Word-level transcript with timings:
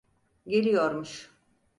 Geliyormuş. 0.47 1.31